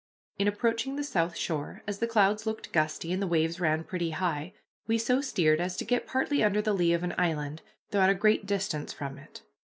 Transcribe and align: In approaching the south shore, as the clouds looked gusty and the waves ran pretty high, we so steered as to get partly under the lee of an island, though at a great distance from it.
In 0.39 0.47
approaching 0.47 0.95
the 0.95 1.03
south 1.03 1.35
shore, 1.37 1.83
as 1.85 1.99
the 1.99 2.07
clouds 2.07 2.47
looked 2.47 2.71
gusty 2.71 3.13
and 3.13 3.21
the 3.21 3.27
waves 3.27 3.59
ran 3.59 3.83
pretty 3.83 4.09
high, 4.09 4.51
we 4.87 4.97
so 4.97 5.21
steered 5.21 5.61
as 5.61 5.77
to 5.77 5.85
get 5.85 6.07
partly 6.07 6.43
under 6.43 6.59
the 6.59 6.73
lee 6.73 6.93
of 6.93 7.03
an 7.03 7.13
island, 7.19 7.61
though 7.91 8.01
at 8.01 8.09
a 8.09 8.15
great 8.15 8.47
distance 8.47 8.91
from 8.91 9.19
it. 9.19 9.43